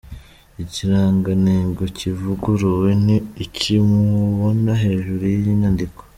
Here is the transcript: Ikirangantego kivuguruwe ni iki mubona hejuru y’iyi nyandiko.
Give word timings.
Ikirangantego 0.63 1.83
kivuguruwe 1.97 2.89
ni 3.05 3.17
iki 3.45 3.73
mubona 3.87 4.71
hejuru 4.83 5.23
y’iyi 5.31 5.53
nyandiko. 5.61 6.01